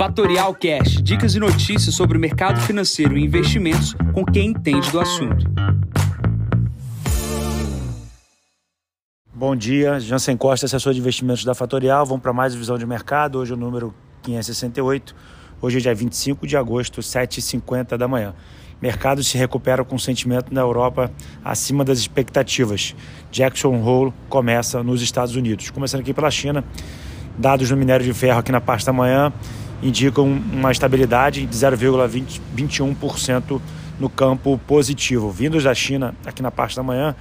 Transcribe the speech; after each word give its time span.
Fatorial 0.00 0.54
Cash, 0.54 1.02
dicas 1.02 1.34
e 1.34 1.38
notícias 1.38 1.94
sobre 1.94 2.16
o 2.16 2.20
mercado 2.20 2.58
financeiro 2.62 3.18
e 3.18 3.22
investimentos 3.22 3.94
com 4.14 4.24
quem 4.24 4.48
entende 4.48 4.90
do 4.90 4.98
assunto. 4.98 5.44
Bom 9.30 9.54
dia, 9.54 10.00
Jansen 10.00 10.38
Costa, 10.38 10.64
assessor 10.64 10.94
de 10.94 11.00
investimentos 11.00 11.44
da 11.44 11.54
Fatorial. 11.54 12.06
Vamos 12.06 12.22
para 12.22 12.32
mais 12.32 12.54
visão 12.54 12.78
de 12.78 12.86
mercado. 12.86 13.40
Hoje 13.40 13.52
é 13.52 13.54
o 13.54 13.58
número 13.58 13.94
568. 14.22 15.14
Hoje 15.60 15.76
é 15.76 15.80
dia 15.82 15.94
25 15.94 16.46
de 16.46 16.56
agosto, 16.56 17.02
7h50 17.02 17.98
da 17.98 18.08
manhã. 18.08 18.34
Mercados 18.80 19.28
se 19.28 19.36
recuperam 19.36 19.84
com 19.84 19.98
sentimento 19.98 20.54
na 20.54 20.62
Europa 20.62 21.12
acima 21.44 21.84
das 21.84 21.98
expectativas. 21.98 22.96
Jackson 23.30 23.82
Hole 23.82 24.14
começa 24.30 24.82
nos 24.82 25.02
Estados 25.02 25.36
Unidos. 25.36 25.68
Começando 25.68 26.00
aqui 26.00 26.14
pela 26.14 26.30
China, 26.30 26.64
dados 27.36 27.70
no 27.70 27.76
minério 27.76 28.06
de 28.06 28.14
ferro 28.14 28.38
aqui 28.38 28.50
na 28.50 28.62
parte 28.62 28.86
da 28.86 28.94
manhã 28.94 29.30
indicam 29.82 30.26
uma 30.26 30.70
estabilidade 30.70 31.46
de 31.46 31.56
0,21% 31.56 33.60
no 33.98 34.08
campo 34.08 34.58
positivo. 34.66 35.30
Vindos 35.30 35.64
da 35.64 35.74
China 35.74 36.14
aqui 36.24 36.42
na 36.42 36.50
parte 36.50 36.76
da 36.76 36.82
manhã, 36.82 37.14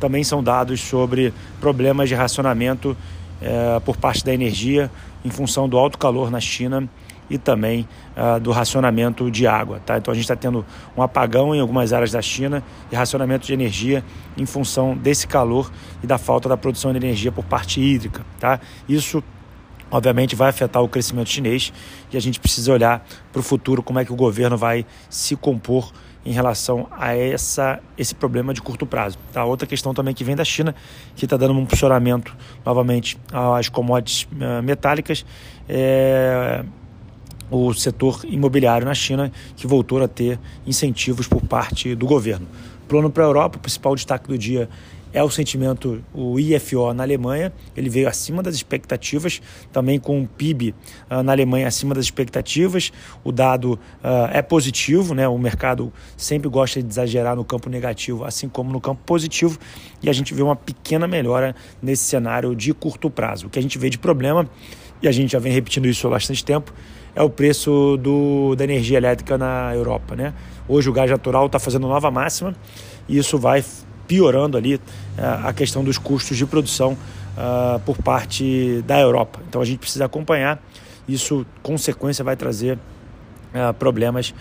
também 0.00 0.24
são 0.24 0.42
dados 0.42 0.80
sobre 0.80 1.32
problemas 1.60 2.08
de 2.08 2.14
racionamento 2.14 2.96
eh, 3.40 3.80
por 3.84 3.96
parte 3.96 4.24
da 4.24 4.32
energia 4.32 4.90
em 5.24 5.30
função 5.30 5.68
do 5.68 5.78
alto 5.78 5.98
calor 5.98 6.30
na 6.30 6.40
China 6.40 6.88
e 7.30 7.38
também 7.38 7.88
uh, 8.16 8.38
do 8.38 8.50
racionamento 8.50 9.30
de 9.30 9.46
água. 9.46 9.80
Tá? 9.84 9.96
Então 9.96 10.12
a 10.12 10.14
gente 10.14 10.24
está 10.24 10.36
tendo 10.36 10.64
um 10.96 11.02
apagão 11.02 11.54
em 11.54 11.60
algumas 11.60 11.92
áreas 11.92 12.12
da 12.12 12.20
China 12.20 12.62
e 12.90 12.94
racionamento 12.94 13.46
de 13.46 13.54
energia 13.54 14.04
em 14.36 14.44
função 14.44 14.94
desse 14.94 15.26
calor 15.26 15.70
e 16.02 16.06
da 16.06 16.18
falta 16.18 16.48
da 16.48 16.56
produção 16.56 16.92
de 16.92 16.98
energia 16.98 17.32
por 17.32 17.44
parte 17.44 17.80
hídrica. 17.80 18.22
Tá? 18.38 18.60
Isso 18.86 19.22
obviamente 19.92 20.34
vai 20.34 20.48
afetar 20.48 20.82
o 20.82 20.88
crescimento 20.88 21.28
chinês 21.28 21.72
e 22.10 22.16
a 22.16 22.20
gente 22.20 22.40
precisa 22.40 22.72
olhar 22.72 23.06
para 23.30 23.40
o 23.40 23.42
futuro 23.42 23.82
como 23.82 23.98
é 23.98 24.04
que 24.04 24.12
o 24.12 24.16
governo 24.16 24.56
vai 24.56 24.86
se 25.10 25.36
compor 25.36 25.92
em 26.24 26.32
relação 26.32 26.88
a 26.92 27.14
essa, 27.14 27.80
esse 27.98 28.14
problema 28.14 28.54
de 28.54 28.62
curto 28.62 28.86
prazo. 28.86 29.18
Tá? 29.32 29.44
Outra 29.44 29.66
questão 29.66 29.92
também 29.92 30.14
que 30.14 30.24
vem 30.24 30.34
da 30.34 30.44
China, 30.44 30.74
que 31.14 31.26
está 31.26 31.36
dando 31.36 31.52
um 31.52 31.66
funcionamento 31.66 32.34
novamente 32.64 33.18
às 33.32 33.68
commodities 33.68 34.24
uh, 34.24 34.62
metálicas, 34.62 35.26
é 35.68 36.64
o 37.50 37.74
setor 37.74 38.24
imobiliário 38.24 38.86
na 38.86 38.94
China, 38.94 39.30
que 39.54 39.66
voltou 39.66 40.02
a 40.02 40.08
ter 40.08 40.40
incentivos 40.66 41.28
por 41.28 41.42
parte 41.42 41.94
do 41.94 42.06
governo. 42.06 42.48
Plano 42.88 43.10
para 43.10 43.24
a 43.24 43.26
Europa, 43.26 43.58
o 43.58 43.60
principal 43.60 43.94
destaque 43.94 44.26
do 44.26 44.38
dia 44.38 44.70
é 45.12 45.22
o 45.22 45.30
sentimento, 45.30 46.02
o 46.14 46.38
IFO 46.38 46.92
na 46.94 47.02
Alemanha, 47.02 47.52
ele 47.76 47.88
veio 47.90 48.08
acima 48.08 48.42
das 48.42 48.54
expectativas, 48.54 49.42
também 49.70 49.98
com 49.98 50.22
o 50.22 50.26
PIB 50.26 50.70
uh, 50.70 50.74
ah, 51.10 51.22
na 51.22 51.32
Alemanha 51.32 51.68
acima 51.68 51.94
das 51.94 52.04
expectativas, 52.04 52.92
o 53.22 53.30
dado 53.30 53.72
uh, 53.72 54.30
é 54.32 54.40
positivo, 54.40 55.14
né? 55.14 55.28
o 55.28 55.36
mercado 55.38 55.92
sempre 56.16 56.48
gosta 56.48 56.82
de 56.82 56.88
exagerar 56.88 57.36
no 57.36 57.44
campo 57.44 57.68
negativo, 57.68 58.24
assim 58.24 58.48
como 58.48 58.72
no 58.72 58.80
campo 58.80 59.02
positivo, 59.04 59.58
e 60.02 60.08
a 60.08 60.12
gente 60.12 60.32
vê 60.32 60.42
uma 60.42 60.56
pequena 60.56 61.06
melhora 61.06 61.54
nesse 61.82 62.04
cenário 62.04 62.56
de 62.56 62.72
curto 62.72 63.10
prazo. 63.10 63.46
O 63.46 63.50
que 63.50 63.58
a 63.58 63.62
gente 63.62 63.78
vê 63.78 63.90
de 63.90 63.98
problema, 63.98 64.48
e 65.02 65.08
a 65.08 65.12
gente 65.12 65.32
já 65.32 65.38
vem 65.38 65.52
repetindo 65.52 65.86
isso 65.86 66.06
há 66.06 66.10
bastante 66.10 66.44
tempo, 66.44 66.72
é 67.14 67.22
o 67.22 67.28
preço 67.28 67.98
do, 67.98 68.54
da 68.56 68.64
energia 68.64 68.96
elétrica 68.96 69.36
na 69.36 69.74
Europa. 69.74 70.16
Né? 70.16 70.32
Hoje 70.66 70.88
o 70.88 70.92
gás 70.92 71.10
natural 71.10 71.46
está 71.46 71.58
fazendo 71.58 71.86
nova 71.86 72.10
máxima 72.10 72.54
e 73.08 73.18
isso 73.18 73.38
vai 73.38 73.62
piorando 74.12 74.58
ali 74.58 74.74
uh, 74.74 74.80
a 75.44 75.54
questão 75.54 75.82
dos 75.82 75.96
custos 75.96 76.36
de 76.36 76.44
produção 76.44 76.92
uh, 76.92 77.80
por 77.80 77.96
parte 77.96 78.84
da 78.86 79.00
Europa. 79.00 79.40
Então 79.48 79.62
a 79.62 79.64
gente 79.64 79.78
precisa 79.78 80.04
acompanhar. 80.04 80.62
Isso, 81.08 81.46
consequência, 81.62 82.22
vai 82.22 82.36
trazer 82.36 82.76
uh, 82.76 83.72
problemas 83.72 84.34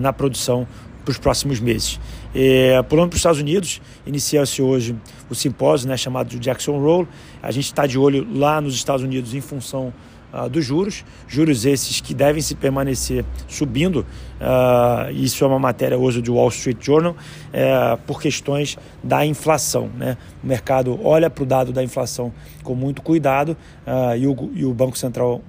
na 0.00 0.12
produção 0.12 0.66
para 1.04 1.10
os 1.12 1.18
próximos 1.18 1.58
meses. 1.60 1.98
E, 2.34 2.82
pulando 2.88 3.08
para 3.10 3.16
os 3.16 3.20
Estados 3.20 3.40
Unidos, 3.40 3.80
inicia-se 4.06 4.62
hoje 4.62 4.94
o 5.28 5.34
simpósio 5.34 5.88
né, 5.88 5.96
chamado 5.96 6.28
de 6.28 6.38
Jackson 6.38 6.78
Hole. 6.78 7.08
A 7.42 7.50
gente 7.50 7.64
está 7.64 7.86
de 7.86 7.98
olho 7.98 8.26
lá 8.34 8.60
nos 8.60 8.74
Estados 8.74 9.02
Unidos 9.02 9.34
em 9.34 9.40
função 9.40 9.92
uh, 10.32 10.48
dos 10.48 10.64
juros, 10.64 11.04
juros 11.26 11.64
esses 11.64 12.00
que 12.00 12.14
devem 12.14 12.42
se 12.42 12.54
permanecer 12.54 13.24
subindo, 13.46 14.06
uh, 14.40 15.10
isso 15.12 15.44
é 15.44 15.46
uma 15.46 15.58
matéria 15.58 15.98
hoje 15.98 16.20
do 16.20 16.34
Wall 16.34 16.48
Street 16.48 16.78
Journal, 16.80 17.12
uh, 17.12 17.98
por 18.06 18.20
questões 18.20 18.76
da 19.02 19.24
inflação. 19.24 19.90
Né? 19.96 20.16
O 20.42 20.46
mercado 20.46 20.98
olha 21.02 21.28
para 21.30 21.42
o 21.42 21.46
dado 21.46 21.72
da 21.72 21.82
inflação 21.82 22.32
com 22.62 22.74
muito 22.74 23.02
cuidado 23.02 23.56
uh, 23.86 24.16
e, 24.16 24.26
o, 24.26 24.50
e, 24.54 24.64
o, 24.64 24.74
Banco 24.74 24.98
Central 24.98 25.40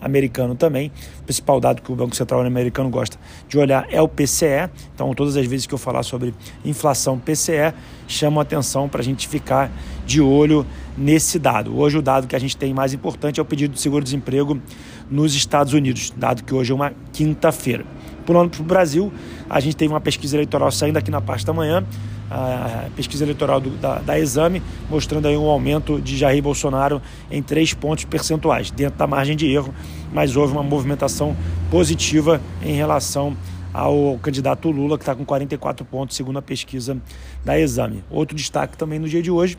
americano 0.00 0.54
também. 0.54 0.90
O 1.20 1.24
principal 1.24 1.60
dado 1.60 1.82
que 1.82 1.92
o 1.92 1.94
Banco 1.94 2.16
Central 2.16 2.40
americano 2.40 2.88
gosta 2.88 3.18
de 3.48 3.58
olhar 3.58 3.86
é 3.90 4.00
o 4.00 4.08
PCE, 4.08 4.70
então 4.94 5.12
todas 5.14 5.36
as 5.36 5.46
vezes 5.46 5.66
que 5.66 5.74
eu 5.74 5.78
falar 5.78 6.02
sobre 6.02 6.34
inflação 6.64 7.18
PCE, 7.18 7.74
chamo 8.06 8.38
a 8.38 8.42
atenção 8.42 8.88
para 8.88 9.00
a 9.00 9.04
gente 9.04 9.28
ficar 9.28 9.70
de 10.06 10.20
olho 10.20 10.66
nesse 10.96 11.38
dado. 11.38 11.76
Hoje 11.76 11.98
o 11.98 12.02
dado 12.02 12.26
que 12.26 12.36
a 12.36 12.38
gente 12.38 12.56
tem 12.56 12.72
mais 12.72 12.92
importante 12.92 13.40
é 13.40 13.42
o 13.42 13.46
pedido 13.46 13.74
de 13.74 13.80
seguro-desemprego 13.80 14.60
nos 15.10 15.34
Estados 15.34 15.72
Unidos, 15.72 16.12
dado 16.16 16.42
que 16.44 16.54
hoje 16.54 16.72
é 16.72 16.74
uma 16.74 16.92
quinta-feira. 17.12 17.84
Pulando 18.24 18.50
para 18.50 18.62
o 18.62 18.64
Brasil, 18.64 19.12
a 19.50 19.60
gente 19.60 19.76
teve 19.76 19.92
uma 19.92 20.00
pesquisa 20.00 20.36
eleitoral 20.36 20.70
saindo 20.72 20.96
aqui 20.96 21.10
na 21.10 21.20
parte 21.20 21.44
da 21.44 21.52
manhã, 21.52 21.84
a 22.30 22.88
pesquisa 22.96 23.22
eleitoral 23.22 23.60
do, 23.60 23.70
da, 23.70 23.98
da, 23.98 24.18
Exame, 24.18 24.62
mostrando 24.88 25.28
aí 25.28 25.36
um 25.36 25.48
aumento 25.48 26.00
de 26.00 26.16
Jair 26.16 26.42
Bolsonaro 26.42 27.02
em 27.30 27.42
três 27.42 27.74
pontos 27.74 28.06
percentuais, 28.06 28.70
dentro 28.70 28.98
da 28.98 29.06
margem 29.06 29.36
de 29.36 29.46
erro, 29.46 29.74
mas 30.12 30.36
houve 30.36 30.54
uma 30.54 30.62
movimentação 30.62 31.36
positiva 31.70 32.40
em 32.62 32.74
relação 32.74 33.36
ao 33.74 34.18
candidato 34.22 34.70
Lula, 34.70 34.96
que 34.96 35.02
está 35.02 35.14
com 35.14 35.24
44 35.24 35.84
pontos, 35.84 36.16
segundo 36.16 36.38
a 36.38 36.42
pesquisa 36.42 36.96
da 37.44 37.58
Exame. 37.58 38.02
Outro 38.10 38.34
destaque 38.34 38.76
também 38.76 38.98
no 38.98 39.08
dia 39.08 39.20
de 39.20 39.30
hoje 39.30 39.58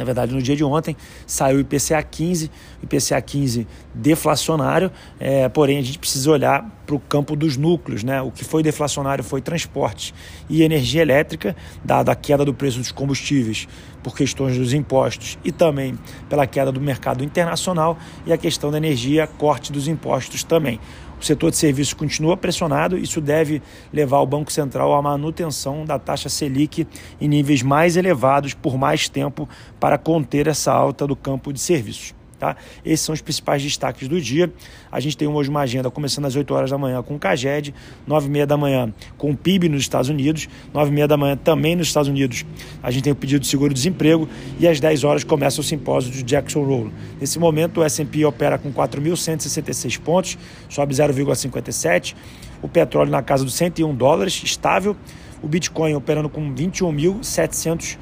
na 0.00 0.04
verdade, 0.04 0.32
no 0.34 0.40
dia 0.40 0.56
de 0.56 0.64
ontem 0.64 0.96
saiu 1.26 1.58
o 1.58 1.60
IPCA 1.60 2.02
15, 2.02 2.50
IPCA 2.82 3.20
15 3.20 3.66
deflacionário, 3.94 4.90
é, 5.18 5.46
porém 5.50 5.76
a 5.76 5.82
gente 5.82 5.98
precisa 5.98 6.30
olhar 6.30 6.64
para 6.86 6.96
o 6.96 6.98
campo 6.98 7.36
dos 7.36 7.58
núcleos. 7.58 8.02
Né? 8.02 8.22
O 8.22 8.30
que 8.30 8.42
foi 8.42 8.62
deflacionário 8.62 9.22
foi 9.22 9.42
transporte 9.42 10.14
e 10.48 10.62
energia 10.62 11.02
elétrica, 11.02 11.54
dada 11.84 12.12
a 12.12 12.14
queda 12.14 12.46
do 12.46 12.54
preço 12.54 12.78
dos 12.78 12.90
combustíveis 12.90 13.68
por 14.02 14.16
questões 14.16 14.56
dos 14.56 14.72
impostos 14.72 15.38
e 15.44 15.52
também 15.52 15.98
pela 16.30 16.46
queda 16.46 16.72
do 16.72 16.80
mercado 16.80 17.22
internacional 17.22 17.98
e 18.24 18.32
a 18.32 18.38
questão 18.38 18.70
da 18.70 18.78
energia, 18.78 19.26
corte 19.26 19.70
dos 19.70 19.86
impostos 19.86 20.42
também. 20.42 20.80
O 21.20 21.24
setor 21.24 21.50
de 21.50 21.58
serviços 21.58 21.92
continua 21.92 22.34
pressionado, 22.34 22.96
isso 22.96 23.20
deve 23.20 23.60
levar 23.92 24.20
o 24.20 24.26
Banco 24.26 24.50
Central 24.50 24.94
à 24.94 25.02
manutenção 25.02 25.84
da 25.84 25.98
taxa 25.98 26.30
Selic 26.30 26.88
em 27.20 27.28
níveis 27.28 27.62
mais 27.62 27.98
elevados 27.98 28.54
por 28.54 28.78
mais 28.78 29.06
tempo 29.06 29.46
para 29.78 29.98
conter 29.98 30.46
essa 30.46 30.72
alta 30.72 31.06
do 31.06 31.14
campo 31.14 31.52
de 31.52 31.60
serviços. 31.60 32.14
Tá? 32.40 32.56
Esses 32.84 33.04
são 33.04 33.12
os 33.12 33.20
principais 33.20 33.62
destaques 33.62 34.08
do 34.08 34.18
dia. 34.20 34.50
A 34.90 34.98
gente 34.98 35.14
tem 35.14 35.28
hoje 35.28 35.50
uma 35.50 35.60
agenda 35.60 35.90
começando 35.90 36.24
às 36.24 36.34
8 36.34 36.54
horas 36.54 36.70
da 36.70 36.78
manhã 36.78 37.02
com 37.02 37.14
o 37.14 37.18
CAGED, 37.18 37.74
9 38.06 38.26
e 38.26 38.30
meia 38.30 38.46
da 38.46 38.56
manhã 38.56 38.92
com 39.18 39.30
o 39.30 39.36
PIB 39.36 39.68
nos 39.68 39.82
Estados 39.82 40.08
Unidos, 40.08 40.48
9 40.72 40.90
e 40.90 40.94
meia 40.94 41.06
da 41.06 41.18
manhã 41.18 41.36
também 41.36 41.76
nos 41.76 41.88
Estados 41.88 42.08
Unidos 42.08 42.46
a 42.82 42.90
gente 42.90 43.04
tem 43.04 43.12
o 43.12 43.16
pedido 43.16 43.40
de 43.40 43.46
seguro-desemprego 43.46 44.28
e 44.58 44.66
às 44.66 44.80
10 44.80 45.04
horas 45.04 45.24
começa 45.24 45.60
o 45.60 45.64
simpósio 45.64 46.10
de 46.10 46.22
Jackson 46.22 46.60
Hole. 46.60 46.92
Nesse 47.20 47.38
momento 47.38 47.80
o 47.80 47.84
S&P 47.84 48.24
opera 48.24 48.58
com 48.58 48.72
4.166 48.72 50.00
pontos, 50.00 50.38
sobe 50.68 50.94
0,57, 50.94 52.14
o 52.62 52.68
petróleo 52.68 53.10
na 53.10 53.22
casa 53.22 53.44
dos 53.44 53.54
101 53.54 53.94
dólares, 53.94 54.42
estável, 54.44 54.96
o 55.42 55.48
Bitcoin 55.48 55.94
operando 55.94 56.28
com 56.28 56.54
21.700 56.54 57.98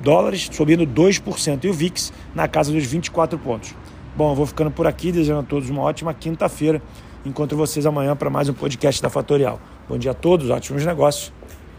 dólares, 0.00 0.48
subindo 0.50 0.86
2%, 0.86 1.64
e 1.64 1.68
o 1.68 1.72
VIX 1.72 2.12
na 2.34 2.48
casa 2.48 2.72
dos 2.72 2.84
24 2.84 3.38
pontos. 3.38 3.74
Bom, 4.16 4.32
eu 4.32 4.34
vou 4.34 4.46
ficando 4.46 4.70
por 4.70 4.86
aqui, 4.86 5.12
desejando 5.12 5.40
a 5.40 5.44
todos 5.44 5.70
uma 5.70 5.82
ótima 5.82 6.12
quinta-feira. 6.12 6.82
Encontro 7.24 7.56
vocês 7.56 7.86
amanhã 7.86 8.16
para 8.16 8.30
mais 8.30 8.48
um 8.48 8.54
podcast 8.54 9.00
da 9.02 9.10
Fatorial. 9.10 9.60
Bom 9.88 9.98
dia 9.98 10.10
a 10.10 10.14
todos, 10.14 10.50
ótimos 10.50 10.84
negócios. 10.84 11.32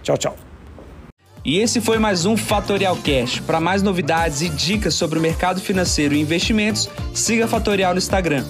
Tchau, 0.03 0.18
tchau. 0.18 0.35
E 1.44 1.57
esse 1.57 1.81
foi 1.81 1.97
mais 1.97 2.25
um 2.25 2.38
Fatorial 2.38 2.95
Cash. 2.97 3.39
Para 3.39 3.59
mais 3.59 3.81
novidades 3.81 4.41
e 4.41 4.50
dicas 4.50 4.94
sobre 4.94 5.17
o 5.17 5.21
mercado 5.21 5.59
financeiro 5.59 6.13
e 6.13 6.21
investimentos, 6.21 6.88
siga 7.15 7.45
a 7.45 7.47
Fatorial 7.47 7.94
no 7.94 7.97
Instagram, 7.97 8.45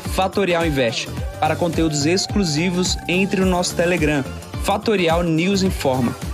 Fatorial 0.00 0.66
Invest. 0.66 1.08
Para 1.38 1.54
conteúdos 1.54 2.06
exclusivos, 2.06 2.96
entre 3.06 3.40
no 3.42 3.46
nosso 3.46 3.76
Telegram, 3.76 4.24
Fatorial 4.62 5.22
News 5.22 5.62
Informa. 5.62 6.33